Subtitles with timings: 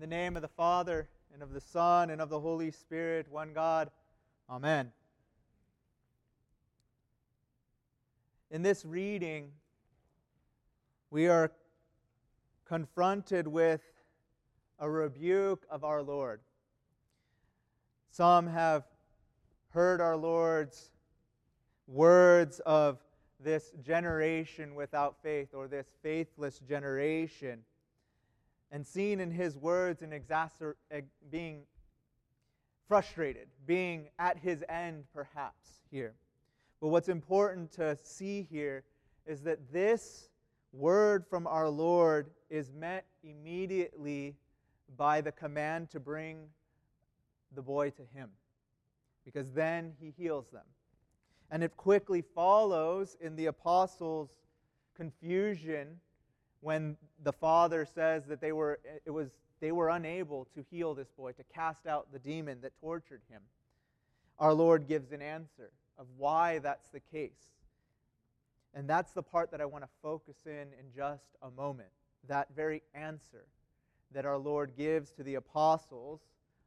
[0.00, 3.26] In the name of the Father, and of the Son, and of the Holy Spirit,
[3.28, 3.90] one God.
[4.48, 4.92] Amen.
[8.50, 9.50] In this reading,
[11.10, 11.52] we are
[12.64, 13.82] confronted with
[14.78, 16.40] a rebuke of our Lord.
[18.10, 18.84] Some have
[19.68, 20.92] heard our Lord's
[21.86, 23.00] words of
[23.38, 27.64] this generation without faith or this faithless generation
[28.70, 30.74] and seen in his words and exacer-
[31.30, 31.62] being
[32.86, 36.14] frustrated, being at his end perhaps here.
[36.80, 38.84] But what's important to see here
[39.26, 40.28] is that this
[40.72, 44.36] word from our Lord is met immediately
[44.96, 46.48] by the command to bring
[47.54, 48.30] the boy to him,
[49.24, 50.64] because then he heals them.
[51.50, 54.30] And it quickly follows in the apostles'
[54.96, 56.00] confusion
[56.60, 59.28] when the father says that they were, it was,
[59.60, 63.42] they were unable to heal this boy, to cast out the demon that tortured him.
[64.38, 67.50] Our Lord gives an answer of why that's the case.
[68.74, 71.88] And that's the part that I want to focus in in just a moment.
[72.28, 73.44] That very answer
[74.12, 76.20] that our Lord gives to the apostles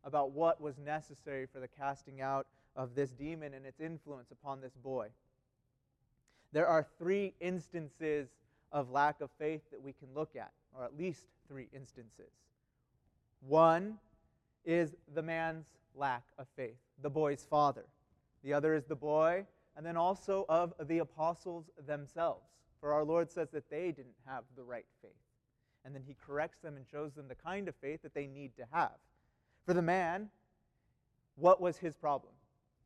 [0.04, 4.60] about what was necessary for the casting out of this demon and its influence upon
[4.62, 5.08] this boy.
[6.52, 8.28] There are three instances
[8.74, 12.32] of lack of faith that we can look at, or at least three instances.
[13.48, 14.00] One
[14.66, 17.86] is the man's lack of faith, the boy's father.
[18.44, 19.46] The other is the boy,
[19.78, 22.44] and then also of the apostles themselves.
[22.82, 25.12] For our Lord says that they didn't have the right faith.
[25.86, 28.56] And then he corrects them and shows them the kind of faith that they need
[28.58, 28.92] to have.
[29.66, 30.30] For the man,
[31.36, 32.34] what was his problem?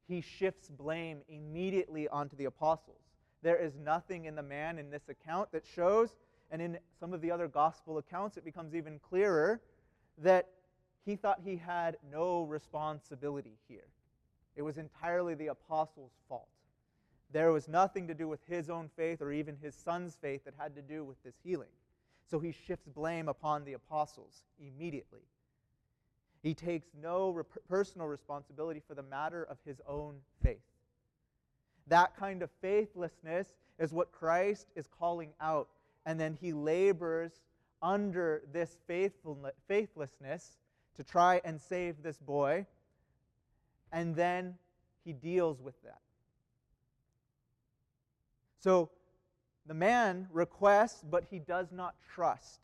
[0.08, 3.02] He shifts blame immediately onto the apostles.
[3.48, 6.18] There is nothing in the man in this account that shows,
[6.52, 9.62] and in some of the other gospel accounts, it becomes even clearer
[10.18, 10.50] that
[11.06, 13.88] he thought he had no responsibility here.
[14.58, 16.50] It was entirely the apostles' fault.
[17.32, 20.56] There was nothing to do with his own faith or even his son's faith that
[20.58, 21.72] had to do with this healing.
[22.30, 25.24] So he shifts blame upon the apostles immediately.
[26.44, 30.60] He takes no personal responsibility for the matter of his own faith.
[31.88, 33.48] That kind of faithlessness
[33.80, 35.70] is what Christ is calling out.
[36.06, 37.32] And then he labors
[37.82, 40.58] under this faithlessness
[40.96, 42.66] to try and save this boy.
[43.92, 44.56] And then
[45.06, 46.00] he deals with that.
[48.60, 48.90] So
[49.68, 52.60] the man requests, but he does not trust.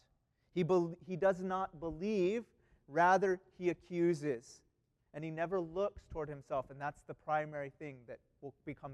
[0.54, 2.44] He, be- he does not believe,
[2.88, 4.62] rather, he accuses.
[5.14, 6.70] And he never looks toward himself.
[6.70, 8.94] And that's the primary thing that will become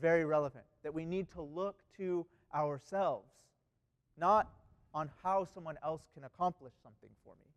[0.00, 0.64] very relevant.
[0.82, 3.30] That we need to look to ourselves,
[4.16, 4.48] not
[4.94, 7.50] on how someone else can accomplish something for me.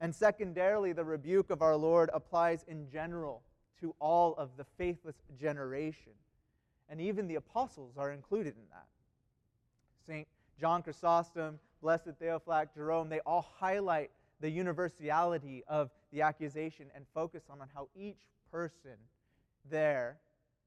[0.00, 3.42] And secondarily, the rebuke of our Lord applies in general
[3.80, 6.12] to all of the faithless generation.
[6.88, 8.86] And even the apostles are included in that.
[10.06, 10.26] St.
[10.60, 14.10] John Chrysostom, Blessed Theophylact Jerome, they all highlight
[14.42, 18.18] the universality of the accusation and focus on, on how each
[18.50, 18.98] person
[19.70, 20.18] there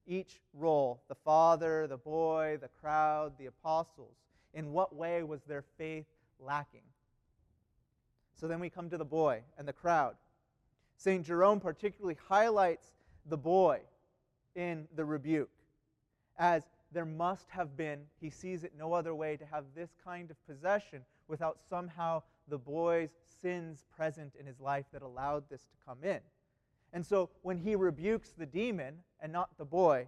[0.07, 4.15] each role the father, the boy, the crowd, the apostles.
[4.53, 6.05] In what way was their faith
[6.39, 6.81] lacking?
[8.35, 10.15] So then we come to the boy and the crowd.
[10.97, 11.25] St.
[11.25, 12.87] Jerome particularly highlights
[13.25, 13.81] the boy
[14.55, 15.49] in the rebuke
[16.37, 20.31] as there must have been, he sees it no other way, to have this kind
[20.31, 23.09] of possession without somehow the boy's
[23.41, 26.19] sins present in his life that allowed this to come in.
[26.93, 30.07] And so when he rebukes the demon and not the boy,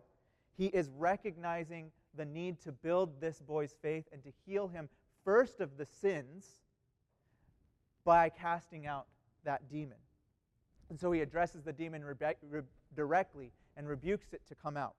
[0.58, 4.90] he is recognizing the need to build this boy's faith and to heal him
[5.24, 6.46] first of the sins
[8.04, 9.08] by casting out
[9.44, 9.98] that demon.
[10.90, 12.64] And so he addresses the demon rebe-
[12.96, 14.96] directly and rebukes it to come out.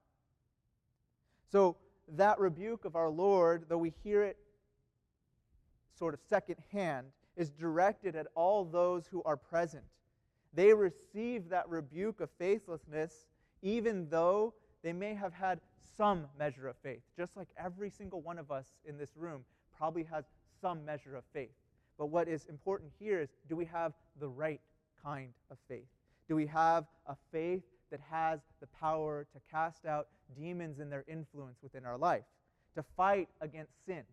[1.51, 1.77] So
[2.17, 4.37] that rebuke of our Lord, though we hear it
[5.99, 9.85] sort of secondhand, is directed at all those who are present
[10.55, 13.27] they receive that rebuke of faithlessness
[13.63, 15.61] even though they may have had
[15.97, 17.03] some measure of faith.
[17.17, 19.45] Just like every single one of us in this room
[19.77, 20.25] probably has
[20.61, 21.55] some measure of faith.
[21.99, 24.61] But what is important here is do we have the right
[25.03, 25.89] kind of faith?
[26.29, 31.05] Do we have a faith that has the power to cast out demons and their
[31.09, 32.25] influence within our life?
[32.77, 34.05] To fight against sin?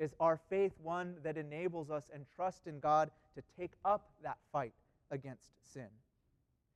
[0.00, 4.38] Is our faith one that enables us and trust in God to take up that
[4.50, 4.72] fight
[5.10, 5.88] against sin.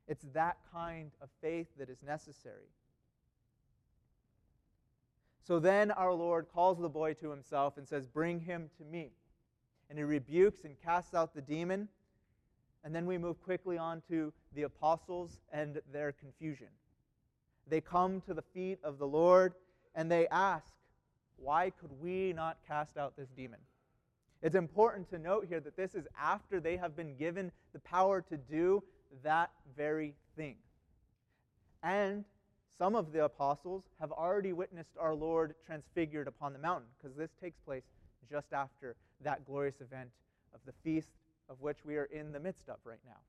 [0.06, 2.68] It's that kind of faith that is necessary.
[5.42, 9.10] So then our Lord calls the boy to himself and says, Bring him to me.
[9.88, 11.88] And he rebukes and casts out the demon.
[12.84, 16.68] And then we move quickly on to the apostles and their confusion.
[17.66, 19.54] They come to the feet of the Lord
[19.94, 20.73] and they ask,
[21.36, 23.60] Why could we not cast out this demon?
[24.42, 28.20] It's important to note here that this is after they have been given the power
[28.28, 28.82] to do
[29.22, 30.56] that very thing.
[31.82, 32.24] And
[32.78, 37.30] some of the apostles have already witnessed our Lord transfigured upon the mountain, because this
[37.40, 37.84] takes place
[38.30, 40.10] just after that glorious event
[40.54, 41.10] of the feast
[41.48, 43.20] of which we are in the midst of right now.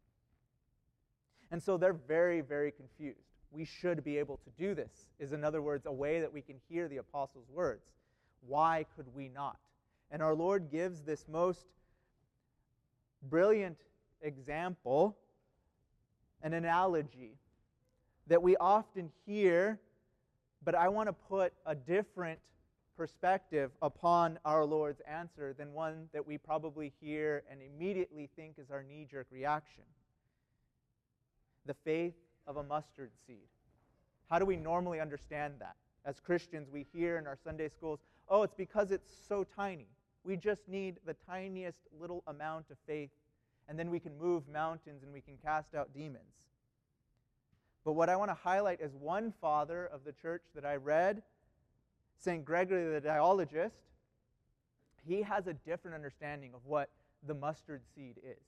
[1.51, 3.35] And so they're very, very confused.
[3.56, 6.42] We should be able to do this, is in other words, a way that we
[6.42, 7.86] can hear the apostles' words.
[8.46, 9.57] Why could we not?
[10.12, 11.66] And our Lord gives this most
[13.30, 13.78] brilliant
[14.22, 15.18] example,
[16.44, 17.38] an analogy
[18.28, 19.80] that we often hear,
[20.63, 22.40] but I want to put a different
[22.98, 28.69] perspective upon our Lord's answer than one that we probably hear and immediately think is
[28.69, 29.84] our knee jerk reaction.
[31.66, 32.16] The faith
[32.48, 33.48] of a mustard seed.
[34.30, 35.76] How do we normally understand that?
[36.06, 38.00] As Christians, we hear in our Sunday schools,
[38.30, 39.88] oh, it's because it's so tiny.
[40.24, 43.12] We just need the tiniest little amount of faith,
[43.68, 46.24] and then we can move mountains and we can cast out demons.
[47.84, 51.22] But what I want to highlight is one father of the church that I read,
[52.18, 52.44] St.
[52.44, 53.84] Gregory the Dialogist.
[55.08, 56.90] He has a different understanding of what
[57.28, 58.42] the mustard seed is.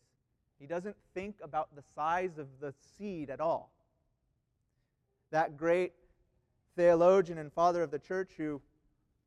[0.60, 3.72] He doesn't think about the size of the seed at all.
[5.32, 5.94] That great
[6.76, 8.62] theologian and father of the church who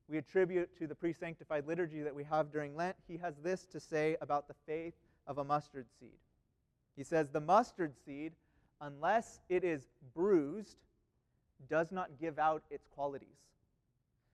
[0.09, 3.67] we attribute to the pre sanctified liturgy that we have during Lent, he has this
[3.67, 4.95] to say about the faith
[5.27, 6.19] of a mustard seed.
[6.97, 8.33] He says, The mustard seed,
[8.81, 10.77] unless it is bruised,
[11.69, 13.29] does not give out its qualities.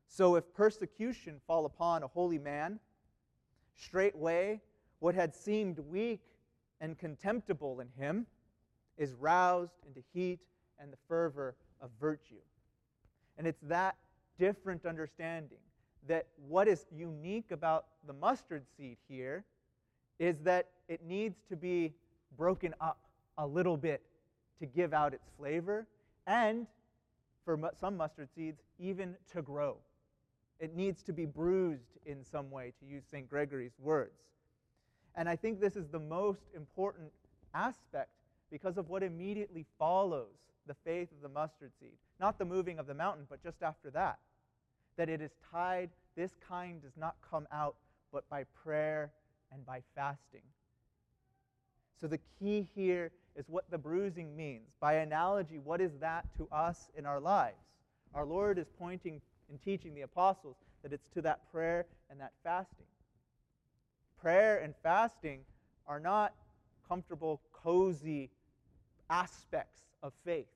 [0.09, 2.79] So if persecution fall upon a holy man,
[3.75, 4.61] straightway
[5.01, 6.23] what had seemed weak
[6.81, 8.27] and contemptible in him
[8.97, 10.41] is roused into heat
[10.81, 12.41] and the fervor of virtue.
[13.39, 13.97] And it's that
[14.39, 15.59] different understanding
[16.09, 19.45] that what is unique about the mustard seed here
[20.19, 21.93] is that it needs to be
[22.37, 22.99] broken up
[23.39, 24.03] a little bit
[24.59, 25.87] to give out its flavor,
[26.27, 26.67] and
[27.45, 29.77] for some mustard seeds, even to grow.
[30.59, 33.29] It needs to be bruised in some way, to use St.
[33.29, 34.23] Gregory's words.
[35.15, 37.11] And I think this is the most important
[37.55, 38.11] aspect
[38.51, 41.97] because of what immediately follows the faith of the mustard seed.
[42.21, 44.19] Not the moving of the mountain, but just after that.
[44.97, 47.77] That it is tied, this kind does not come out
[48.13, 49.11] but by prayer
[49.53, 50.43] and by fasting.
[52.01, 54.69] So the key here is what the bruising means.
[54.81, 57.57] By analogy, what is that to us in our lives?
[58.15, 59.21] Our Lord is pointing
[59.51, 62.87] and teaching the apostles that it's to that prayer and that fasting.
[64.21, 65.41] Prayer and fasting
[65.87, 66.33] are not
[66.89, 68.31] comfortable, cozy
[69.11, 70.47] aspects of faith.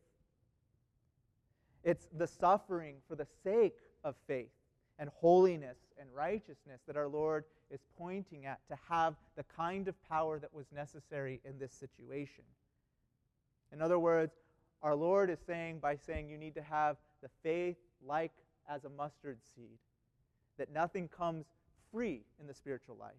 [1.82, 4.50] It's the suffering for the sake of faith
[4.98, 9.94] and holiness and righteousness that our Lord is pointing at to have the kind of
[10.08, 12.44] power that was necessary in this situation.
[13.72, 14.32] In other words,
[14.82, 18.32] our Lord is saying by saying you need to have the faith like
[18.68, 19.78] as a mustard seed,
[20.58, 21.46] that nothing comes
[21.92, 23.12] free in the spiritual life.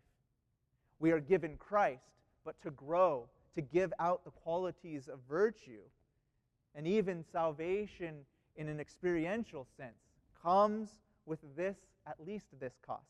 [1.00, 2.04] We are given Christ,
[2.46, 5.82] but to grow, to give out the qualities of virtue,
[6.76, 9.98] and even salvation in an experiential sense
[10.42, 11.76] comes with this,
[12.08, 13.04] at least this cost,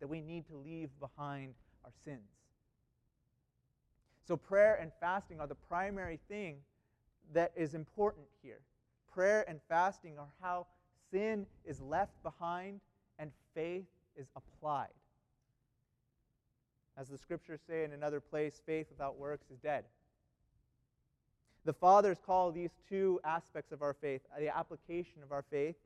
[0.00, 2.30] that we need to leave behind our sins.
[4.26, 6.56] So, prayer and fasting are the primary thing
[7.32, 8.60] that is important here.
[9.12, 10.66] Prayer and fasting are how
[11.10, 12.80] sin is left behind
[13.18, 13.86] and faith
[14.16, 14.88] is applied.
[16.98, 19.84] As the scriptures say in another place, faith without works is dead.
[21.64, 25.76] The fathers call these two aspects of our faith, the application of our faith,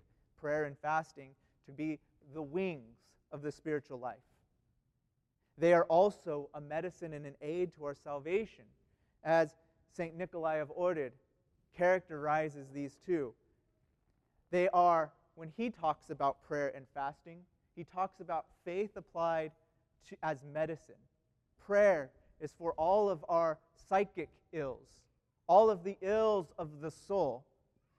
[0.40, 1.30] prayer and fasting,
[1.66, 1.98] to be
[2.32, 2.96] the wings
[3.30, 4.22] of the spiritual life.
[5.58, 8.64] They are also a medicine and an aid to our salvation,
[9.22, 9.54] as
[9.94, 10.16] St.
[10.16, 11.10] Nikolai of Ohrid
[11.76, 13.34] characterizes these two.
[14.50, 17.40] They are, when he talks about prayer and fasting,
[17.76, 19.52] he talks about faith applied
[20.08, 20.94] to, as medicine.
[21.64, 25.00] Prayer is for all of our psychic ills,
[25.46, 27.44] all of the ills of the soul.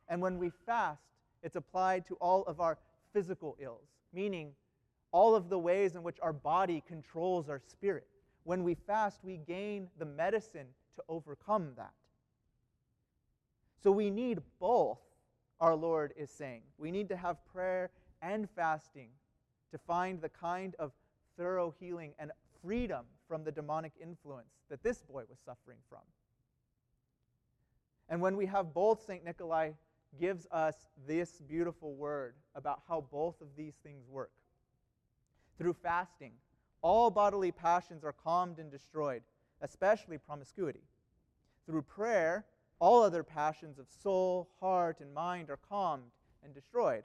[0.09, 1.03] And when we fast,
[1.41, 2.77] it's applied to all of our
[3.13, 4.51] physical ills, meaning
[5.11, 8.07] all of the ways in which our body controls our spirit.
[8.43, 11.93] When we fast, we gain the medicine to overcome that.
[13.81, 14.99] So we need both,
[15.59, 16.61] our Lord is saying.
[16.77, 17.91] We need to have prayer
[18.21, 19.09] and fasting
[19.71, 20.91] to find the kind of
[21.37, 26.01] thorough healing and freedom from the demonic influence that this boy was suffering from.
[28.09, 29.23] And when we have both, St.
[29.23, 29.71] Nikolai
[30.19, 30.75] gives us
[31.07, 34.31] this beautiful word about how both of these things work.
[35.57, 36.33] Through fasting,
[36.81, 39.23] all bodily passions are calmed and destroyed,
[39.61, 40.83] especially promiscuity.
[41.65, 42.45] Through prayer,
[42.79, 46.11] all other passions of soul, heart, and mind are calmed
[46.43, 47.03] and destroyed.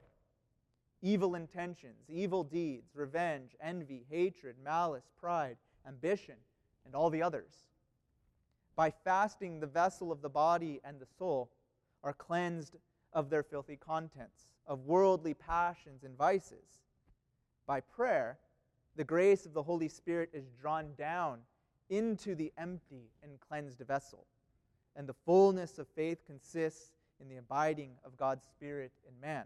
[1.01, 6.35] Evil intentions, evil deeds, revenge, envy, hatred, malice, pride, ambition,
[6.85, 7.65] and all the others.
[8.75, 11.51] By fasting, the vessel of the body and the soul
[12.03, 12.75] are cleansed
[13.13, 16.81] of their filthy contents, of worldly passions and vices.
[17.65, 18.37] By prayer,
[18.95, 21.39] the grace of the Holy Spirit is drawn down
[21.89, 24.25] into the empty and cleansed vessel,
[24.95, 26.91] and the fullness of faith consists
[27.21, 29.45] in the abiding of God's Spirit in man.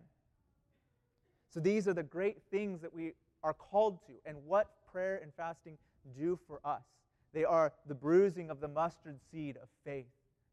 [1.53, 5.31] So these are the great things that we are called to, and what prayer and
[5.35, 5.77] fasting
[6.17, 6.83] do for us.
[7.31, 10.07] They are the bruising of the mustard seed of faith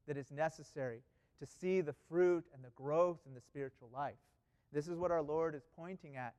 [0.06, 1.00] that is necessary
[1.38, 4.18] to see the fruit and the growth in the spiritual life.
[4.72, 6.34] This is what our Lord is pointing at,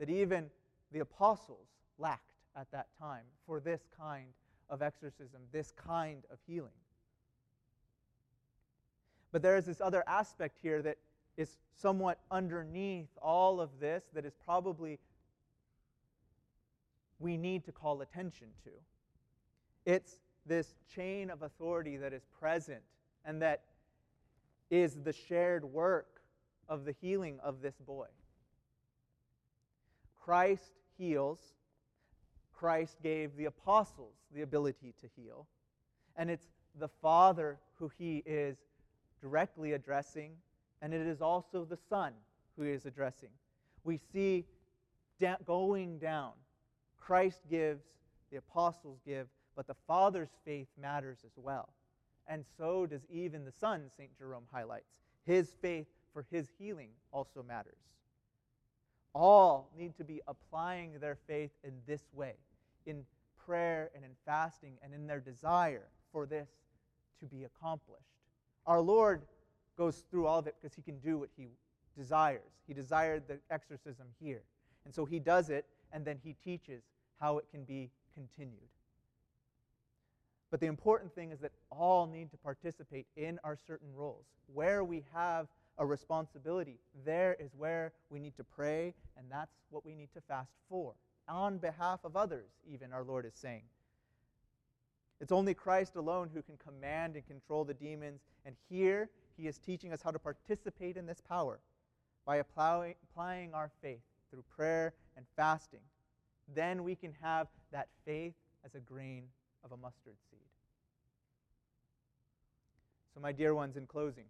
[0.00, 0.50] that even
[0.90, 4.26] the apostles lacked at that time for this kind
[4.68, 6.72] of exorcism, this kind of healing.
[9.30, 10.96] But there is this other aspect here that
[11.40, 14.98] is somewhat underneath all of this that is probably
[17.18, 18.70] we need to call attention to.
[19.86, 22.82] It's this chain of authority that is present
[23.24, 23.62] and that
[24.70, 26.20] is the shared work
[26.68, 28.06] of the healing of this boy.
[30.22, 31.40] Christ heals.
[32.52, 35.46] Christ gave the apostles the ability to heal.
[36.16, 38.58] And it's the Father who he is
[39.22, 40.32] directly addressing,
[40.82, 42.12] and it is also the Son
[42.56, 43.30] who is addressing.
[43.84, 44.44] We see
[45.18, 46.32] da- going down.
[46.98, 47.82] Christ gives,
[48.30, 51.70] the apostles give, but the Father's faith matters as well
[52.30, 54.16] and so does even the Son, St.
[54.16, 54.94] Jerome highlights.
[55.26, 57.74] His faith for his healing also matters.
[59.12, 62.34] All need to be applying their faith in this way,
[62.86, 63.04] in
[63.44, 66.48] prayer and in fasting, and in their desire for this
[67.18, 68.14] to be accomplished.
[68.64, 69.22] Our Lord
[69.80, 71.46] goes through all of it because he can do what he
[71.96, 72.52] desires.
[72.66, 74.42] He desired the exorcism here.
[74.84, 76.82] And so he does it, and then he teaches
[77.18, 78.68] how it can be continued.
[80.50, 84.26] But the important thing is that all need to participate in our certain roles.
[84.52, 85.46] Where we have
[85.78, 90.20] a responsibility, there is where we need to pray, and that's what we need to
[90.28, 90.92] fast for.
[91.26, 93.62] On behalf of others, even, our Lord is saying.
[95.22, 99.08] It's only Christ alone who can command and control the demons, and here
[99.40, 101.60] he is teaching us how to participate in this power
[102.26, 105.80] by applying, our faith through prayer and fasting.
[106.54, 109.24] Then we can have that faith as a grain
[109.64, 110.40] of a mustard seed.
[113.14, 114.26] So, my dear ones, in closing,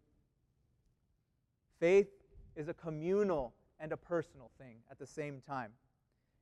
[1.78, 2.08] faith
[2.56, 5.72] is a communal and a personal thing at the same time.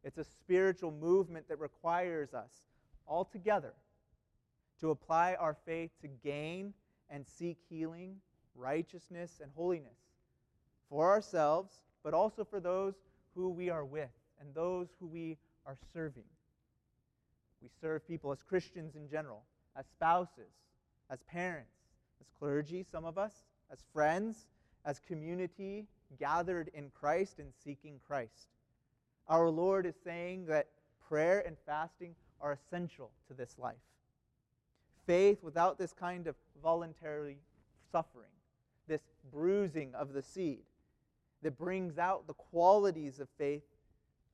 [0.05, 2.51] It's a spiritual movement that requires us
[3.07, 3.75] all together
[4.81, 6.75] to apply our faith to gain
[7.11, 8.17] and seek healing,
[8.59, 9.99] righteousness, and holiness
[10.91, 12.95] for ourselves, but also for those
[13.35, 14.11] who we are with
[14.41, 15.37] and those who we
[15.67, 16.25] are serving.
[17.61, 19.43] We serve people as Christians in general,
[19.77, 20.53] as spouses,
[21.11, 21.75] as parents,
[22.21, 23.33] as clergy, some of us,
[23.71, 24.47] as friends,
[24.85, 25.87] as community
[26.19, 28.49] gathered in Christ and seeking Christ.
[29.29, 30.69] Our Lord is saying that
[31.09, 33.77] prayer and fasting are essential to this life.
[35.07, 37.39] Faith without this kind of voluntary
[37.91, 38.31] suffering,
[38.89, 39.03] this
[39.33, 40.65] bruising of the seed
[41.43, 43.63] that brings out the qualities of faith,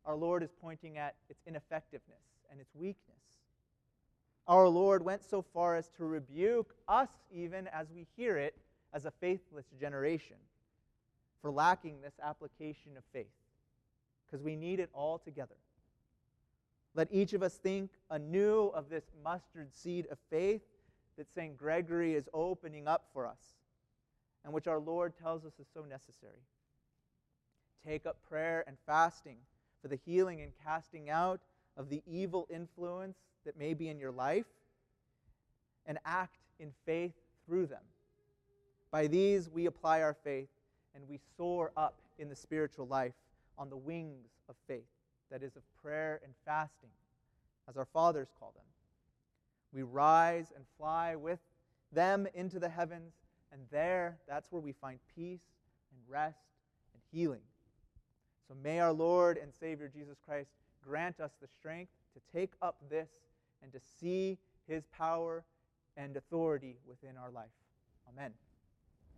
[0.07, 3.15] our Lord is pointing at its ineffectiveness and its weakness.
[4.47, 8.55] Our Lord went so far as to rebuke us, even as we hear it,
[8.93, 10.37] as a faithless generation
[11.41, 13.27] for lacking this application of faith,
[14.27, 15.57] because we need it all together.
[16.95, 20.63] Let each of us think anew of this mustard seed of faith
[21.19, 21.57] that St.
[21.57, 23.41] Gregory is opening up for us,
[24.45, 26.43] and which our Lord tells us is so necessary.
[27.87, 29.37] Take up prayer and fasting
[29.83, 31.41] for the healing and casting out
[31.77, 34.47] of the evil influence that may be in your life
[35.87, 37.15] and act in faith
[37.47, 37.83] through them.
[38.91, 40.49] By these, we apply our faith
[40.95, 43.15] and we soar up in the spiritual life
[43.59, 44.87] on the wings of faith,
[45.31, 46.91] that is, of prayer and fasting,
[47.69, 48.65] as our fathers call them.
[49.73, 51.41] We rise and fly with
[51.93, 53.13] them into the heavens,
[53.55, 55.41] and there, that's where we find peace
[55.93, 56.43] and rest
[56.93, 57.41] and healing.
[58.49, 60.51] So may our Lord and Savior Jesus Christ
[60.87, 63.09] grant us the strength to take up this
[63.63, 65.45] and to see his power
[65.97, 67.47] and authority within our life.
[68.13, 68.33] Amen.